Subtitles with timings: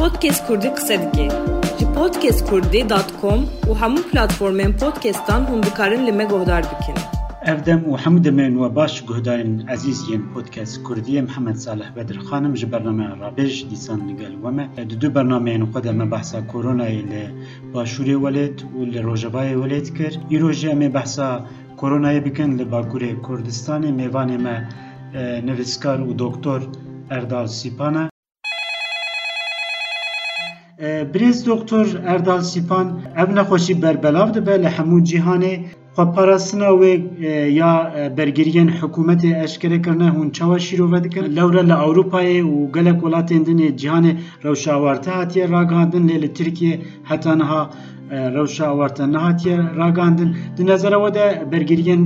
[0.00, 1.28] پودکست کردی قصه دیگه
[1.78, 6.94] جی پودکست کردی دات کم و همون پلاتفورمین پودکستان هم بکارن لیمه گوهدار بکن
[7.46, 12.54] او دم و حمود من و باش گوهدارن عزیزین پودکست کردی محمد صالح بدرخانم خانم
[12.54, 17.12] جی برنامه رابیش دیسان نگل ومه دو دو برنامه این خود همه بحثا کورونا ایل
[17.72, 21.44] باشوری ولید و روژبای ولید کر ای روژه همه بحثا
[21.76, 24.56] کورونا ای بکن لبا گوری کردستانی میوانی ما
[25.46, 26.60] نویسکار و دکتور
[27.10, 28.09] اردال سیپانا.
[30.80, 31.06] E.
[31.14, 35.54] Birêz doktor Erdal Sîpan ev nexweşî berbelav dibe li hemû cîhanê
[35.96, 36.92] xweparastina wê
[37.60, 37.72] ya
[38.18, 44.12] bergiriyên hikûmetê eşkerekirine hûn çawa şîrove dikin lewre li Ewropayê û gelek welatên dinê cîhanê
[44.44, 47.70] rewşa awarte hatiye ragihandin lê li Tirkiye heta niha
[48.10, 52.02] rewşa awarte nehatiye ragandin di nezera we de bergiriyên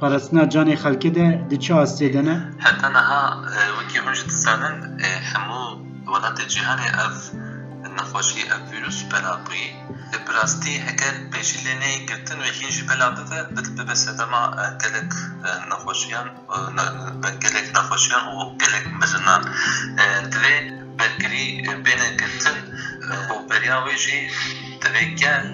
[0.00, 3.22] Parastina canê xelkê de di çi astê de ne heta niha
[3.78, 4.76] wekî hûn jî dizanin
[5.30, 5.62] hemû
[6.12, 7.16] welatê cîhanê ev
[7.96, 9.68] nexweşî ev vîrus bela bûyî
[10.12, 13.40] li birastî heger pêşî lê neyê girtin wê hîn jî bela bibe
[13.78, 14.42] bibe sedema
[14.82, 15.10] gelek
[15.70, 16.28] nexweşiyan
[17.44, 19.42] gelek nexweşiyan û gelek mirinan
[20.32, 20.54] divê
[20.98, 21.46] bergirî
[21.86, 22.58] bêne girtin
[23.32, 24.18] û beriya wê jî
[24.82, 25.44] divê gel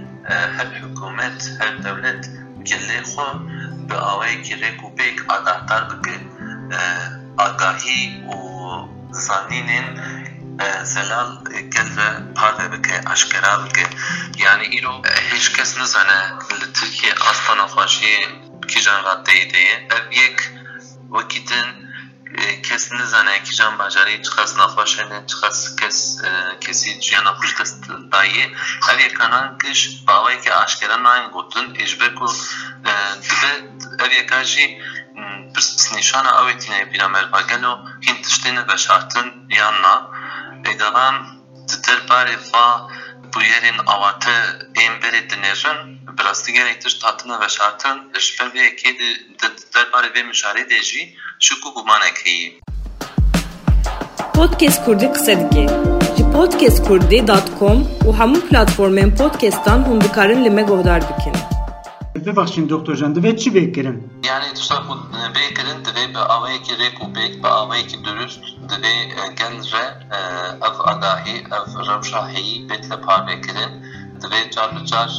[0.57, 2.23] her hikûmet her dewlet
[2.69, 3.29] gelê xwe
[3.89, 6.17] bi awayekî rêk û pêk agahdar bike
[7.47, 8.03] agahî
[8.35, 8.39] û
[9.27, 9.89] zanînên
[10.85, 11.31] zelal
[11.75, 13.87] gel ve parve bike aşkera bike
[14.39, 16.21] yani îro hiç kes nizane
[16.61, 18.19] li Tirkiye asta nexweşiyê
[18.69, 20.39] kîjan raddeyê de ye ev yek
[21.13, 21.69] wekî din
[22.63, 25.99] kes nizane kîjan bajarî çi qas nexweş hene çi qas kes
[26.61, 28.45] kesî jiyana xwe ji dest daye
[28.91, 32.27] ev yekanan kiş bi awayekî aşkera nayên gotin ê ji ber ku
[33.25, 33.53] dibe
[34.05, 34.67] ev yeka jî
[35.55, 37.73] pirsnîşana ew ê tîne bîra merva gelo
[38.05, 39.95] hîn tiştê neveşartin yan na
[40.71, 41.17] êdaran
[41.69, 42.67] di derbarê va
[43.33, 44.37] bûyerên awate
[44.85, 45.79] ên berê dinêrin
[46.17, 49.09] bi rastî gelek tişt hatine veşartin ji ber vê yekê di
[49.75, 51.03] derbarê vê mijarê de jî
[51.45, 52.51] şik û gumanek heye
[54.37, 55.67] Podcast Kurdî qise dike.
[56.17, 61.46] Ji podcastkurdî.com û hemû platformên podcastan hûn dikarin li me guhdar bikin.
[62.25, 63.99] Bibexşîn doktor can divê çi bêkirin?
[64.25, 64.95] Yani tuşta ku
[65.37, 68.41] bêkirin divê bi awayekî rêk û pêk bi awayekî durust
[68.71, 68.97] divê
[69.39, 69.85] gel re
[70.69, 73.73] ev agahî ev rewşa heyî bêt li parvekirin
[74.23, 75.11] divê car bi car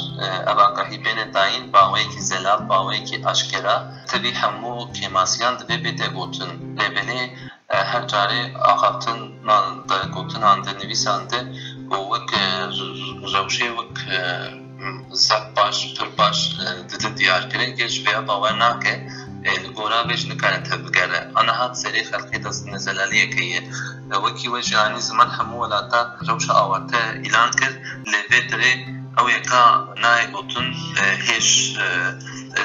[0.51, 3.75] ev agahî bêne dayîn bi awayekî zelal bi awayekî aşkera
[4.09, 7.21] tevî hemû kêmasiyan divê bête gotin lêbelê
[7.67, 8.41] her carê
[8.71, 11.39] axaftinan de gotinan de nivîsan de
[11.95, 12.29] û wek
[13.33, 14.66] rewşê wek zak
[15.55, 16.51] baş pir baş
[16.89, 19.07] didin diyarkirin geç veya bawer nake
[19.45, 23.61] li gora vê ji nikarin tevbigere aniha serê xelkê dest nezelaliyekê ye
[24.23, 27.73] wekî we ji anî ziman hemû welata rewşa awarte îlan kir
[28.11, 28.73] lê vê dirê
[29.19, 29.61] ew yeka
[30.03, 30.67] nayê gotin
[31.27, 31.47] hêj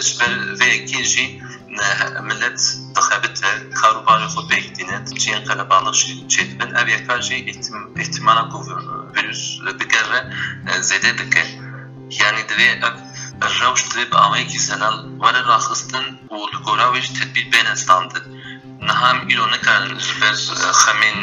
[0.06, 1.27] ji ber vê yekê jî
[2.29, 2.61] millet
[2.97, 7.37] dixebit ve karobarê xwe pêk dînet ciyên qelebalix jî çêdibin ev yeka jî
[8.03, 8.59] ihtimala ku
[9.15, 9.43] virüs
[9.81, 10.21] bigere
[10.89, 11.62] zêde dike
[12.21, 12.69] yani divê
[13.45, 17.75] ev rewş divê bi awayekî zelal were raxistin û li gora wê jî tedbîr bêne
[17.83, 18.25] standin
[18.87, 20.37] niha em îro nikarin ji ber
[20.83, 21.19] xemên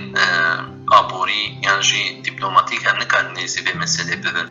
[1.00, 4.48] aborî yan jî dîplomatîk em nikarin nêzî vê meselê bibin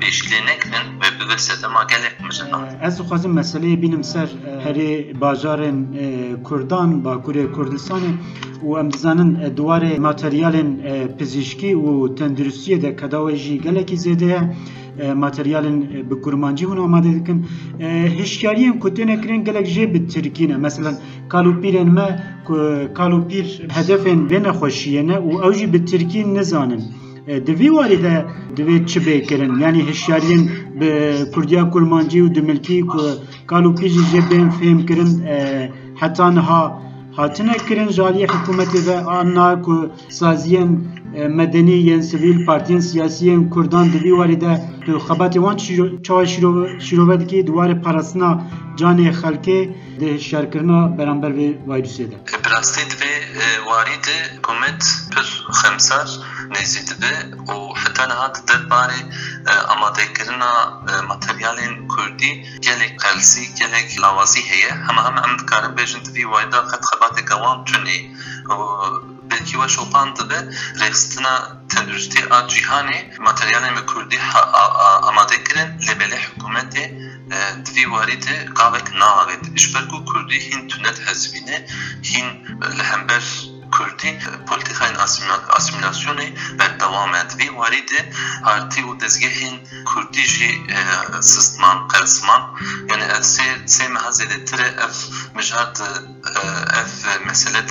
[0.00, 4.28] pêşîlê nekirin ve bibe sedema gelek mijinan Ez dixwazim meseleyê bînim ser
[4.64, 5.78] herê bajarên
[6.42, 8.12] Kurdan Bakurê Kurdistanê
[8.66, 10.70] û em dizanin duwarê materyalên
[11.18, 14.42] pizîşkî û tenduristiyê de kedawê jî gelekî zêde ye.
[15.24, 17.46] Materyalên bi kurmancî hûn amade dikin.
[18.18, 20.90] Hişyariyên ku têne kirin gelek jê bi tirkî ne mesela
[21.32, 22.08] kalûpîrên me
[22.98, 26.82] kalûpîr hedefên vê nexweşiyê ne û ew jî bi tirkî nizanin
[27.46, 28.14] di vî warî de
[28.56, 30.42] divê çi bêkirin yanî hişyariyên
[30.80, 30.90] bi
[31.34, 33.00] Kurdiya kurmancî û di milkî ku
[33.50, 35.12] kalûpîr jî jê bên fêm kirin
[36.00, 36.62] heta niha
[37.16, 38.26] hatine kirin ji aliyê
[41.16, 44.52] saziyên medenî yên sivîl partiyên siyasî yên Kurdan di vî warî de
[44.84, 45.56] tu xebatê wan
[46.06, 46.26] çawa
[46.86, 48.30] şîrove dikî diwarê parastina
[48.78, 49.58] canê xelkê
[50.00, 52.16] di hişyarkirina beramber vê vayrûsê de.
[52.44, 53.14] Bi rastî divê
[53.70, 54.82] warî de hikûmet
[55.12, 55.26] pir
[55.60, 56.08] xemsar
[56.54, 57.14] nêzî dibe
[57.54, 59.00] û heta niha di derbarê
[59.74, 60.52] amadekirina
[61.10, 62.32] materyalên Kurdî
[62.66, 64.72] gelek qelsî gelek lawazî heye.
[64.86, 65.72] Hema hem em dikarin
[69.45, 70.39] bêjin di vî wayda qet xebateke wan tunê belki ve şopan dibe
[70.79, 71.35] rexistina
[71.69, 74.19] tenduristê a cîhanê materyalên bi Kurdî
[75.09, 76.85] amade kirin lê belê hikûmetê
[77.65, 78.25] دوی وارد
[78.59, 81.57] قاوک ناوید اشبرگو کردی هین تونت حزبینه
[82.03, 82.27] هین
[82.77, 83.23] لهمبر
[83.77, 84.11] کردی
[84.47, 87.91] پلیتیکای اسیمیلاسیونی بر دوام دوی وارد
[88.43, 89.59] پارتی و دزگهین
[89.95, 90.67] کردی جی
[91.21, 92.41] سیستمان قرسمان
[92.89, 95.05] یعنی سه سه مهزه تر اف
[95.35, 95.81] مجرد
[96.81, 97.63] اف مسئله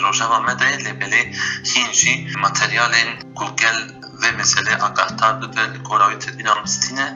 [0.00, 7.06] روجاوا مده لبلی هین جی ماتریالین گوگل ve mesele agahdar ve koravi tedbir amstine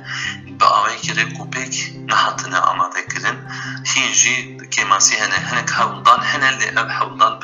[0.61, 1.75] به آوایی که ریب کوپیک
[2.11, 3.37] نهاتنه آماده کرن
[3.85, 4.37] هینجی
[4.73, 7.35] کماسی هنه هنک حولدان هنه لی اب حولدان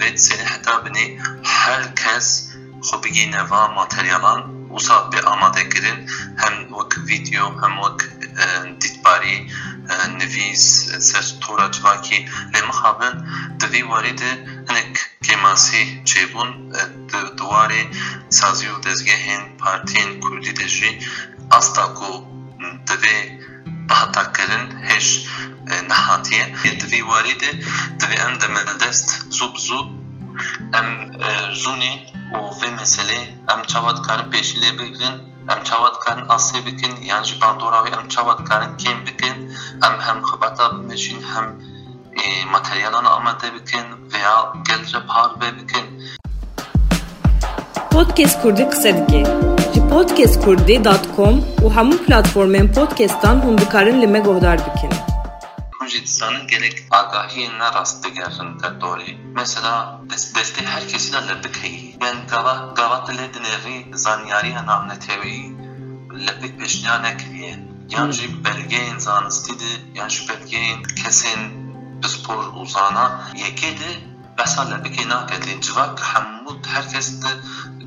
[0.00, 2.52] دوید سنه حتا بنی هر کس
[2.82, 6.08] خو بگی نوا ماتریالان وصا به آماده کرن
[6.38, 8.00] هم وک ویدیو هم وک
[8.80, 9.50] دیتباری
[10.18, 13.24] نویس سر تورا جواکی لی مخابن
[13.60, 14.22] دوی وارد
[14.68, 16.72] هنک کماسی چیبون
[17.36, 17.86] دواره
[18.28, 20.98] سازی و دزگهین پارتین کردی دجی
[21.50, 22.26] asta ku
[22.88, 23.39] divê
[23.91, 25.05] behetakirin hêj
[25.89, 26.43] nehatiye
[26.81, 27.51] divê warî de
[27.99, 29.07] divê em demildest
[29.37, 29.79] zû bi zû
[30.79, 30.87] em
[31.61, 31.93] zûnê
[32.37, 33.21] û vê meselê
[33.53, 35.15] em çawa dikarin pêşî lê bigirin
[35.53, 39.35] em çawa dikarin asê bikin yan ji bandora wê em çawa dikarin kêm bikin
[39.87, 41.47] em hem xibata bimêjin hem
[42.53, 44.35] materyalan amade bikin veya
[44.67, 45.85] gel re par vê bikin
[47.91, 48.91] Podcast Kurdi qise.
[49.73, 54.91] Ji podcastkurdi.com û hemû platformên podcastan hûn dikarin li me guhdar bikin.
[55.79, 59.11] Kurdistan gerek agahiyên ne rast digerin der dorê.
[59.35, 61.95] Mesela destê her kesî li bikeyî.
[62.01, 65.39] Ben gava gava dilê dinêrî zanyariya navnetewî
[66.25, 67.53] li pêk pêşniya nekiriye.
[67.89, 71.41] Yan jî belgeyên zanistî de yan jî belgeyên kesên
[72.03, 73.05] bi spor û zana
[73.43, 73.91] yekê de
[74.37, 75.61] besa li bikê naketê.
[75.61, 76.31] Civak hemû
[76.67, 77.31] herkes de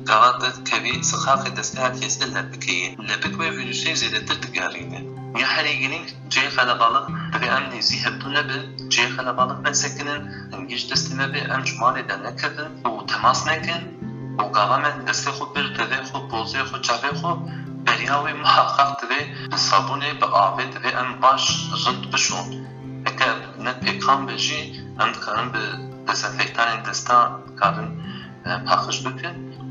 [0.09, 2.87] gava de kevî sixaxê destê her kesî de li bikeyî.
[3.07, 5.01] Li bik wê vîrusê zêdetir digerîne.
[5.41, 10.21] Ya herê girîng cihê xelebalık divê em nêzî hebdû nebin cihê xelebalık nesekinin
[10.53, 13.81] em giş destê me bê em ji malê de nekevin û temas nekin
[14.41, 17.31] û gava me destê xwe bir divê xwe pozê xwe çavê xwe
[17.85, 19.21] beriya wê muheqqaq divê
[19.51, 21.43] bi sabûnê bi avê divê em baş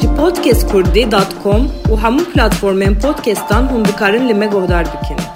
[0.00, 5.27] Ji podcastkurdi.com û hemû platformên podcastan hûn dikarin li me guhdar bikin.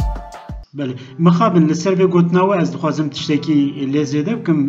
[0.79, 3.57] Belê mixabin li ser vê gotina ez dixwazim tiştekî
[3.95, 4.61] lê zêde bikim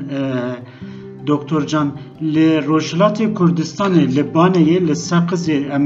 [1.27, 1.87] Doktor Can.
[2.33, 5.85] Li Rojhilatê Kurdistanê li Baneyê li Seqizê em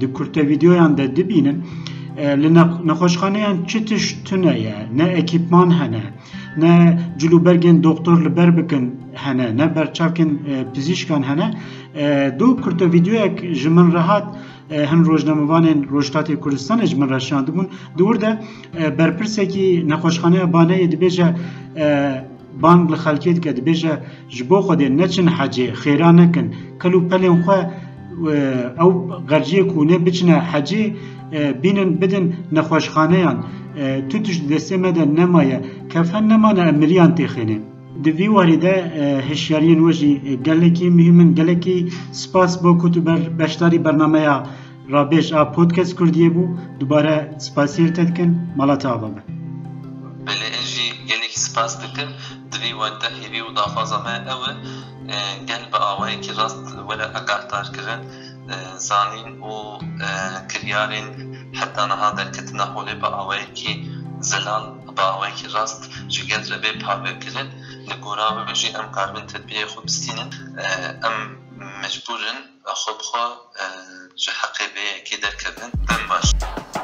[0.00, 1.64] di kurtevideoyan de dibînin
[2.42, 2.54] li
[2.88, 4.76] nexweşxaneyan çi tiş tune ye?
[4.94, 6.02] Ne ekîpman hene
[6.56, 10.30] ne cilûbergên doktor li ber bikin hene ne berçavkên
[10.74, 11.50] pizîşkan hene
[14.90, 17.66] هەم ڕۆژنامەوانێن ڕۆژاتی کوردستانە ژمە ڕەشاندبوون
[17.98, 18.30] دووردە
[18.98, 21.28] بەرپرسێکی نەخۆشخانەیە بانەیە دبێژە
[22.62, 23.94] بانگ لە خەلکێ کە دبێژە
[24.34, 26.46] ji بۆ خودێن نەچن حەجێ خێران نەکەن
[26.80, 27.60] کەلو پەلێن خوێ
[28.78, 28.90] ئەو
[29.30, 30.84] غەرجیە کوونێ بچنە حەجێ
[31.62, 32.24] بینن بدن
[32.56, 33.38] نەخۆشخانەیان
[34.08, 35.58] تو تش دەستێ مەدە نەمایە
[35.92, 37.62] کەفەن نەمانە ئەمریان تێخێنێن
[38.02, 38.74] دوی واریدە
[39.28, 40.12] هشیاریان وەژی
[40.46, 41.78] گەلێکی مهمن گەلێکی
[42.22, 42.94] سپاس بۆ کووت
[43.38, 44.36] بەشداری بەرنمەیە.
[44.92, 46.54] ڕابێژ ئا پۆتکەس کوردیە بوو.
[46.78, 49.22] دووبارە سپاسیر تەدکن مەڵەتە بەبە
[50.26, 52.12] بەێ ئەژی گەلێکی سپاس دکرد.
[52.52, 54.50] دوی وەدە هێوی و دافازەمە ئەوە.
[55.48, 58.00] گەل بە ئاوەیەکی ڕاست وەرە ئەگاتارکردن
[58.88, 59.52] زانین و
[60.50, 61.08] کریارên
[61.58, 63.08] heta niha derketina holê bi
[66.28, 67.48] gel re bê parvekirin
[67.88, 70.30] li gora we jî em karbin tedbiyê xwe bistînin
[71.06, 71.16] em
[71.82, 72.38] mecburin
[72.80, 73.24] xwe bixwe
[74.22, 76.26] ji heqê bêyekê derkevin dem baş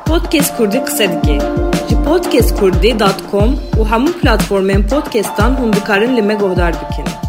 [0.07, 1.39] Podcast Kurdî qise dike
[1.89, 7.20] ji podcastkurdî.com û hemû platformên podcastan hûn dikarin li me guhdar bikin.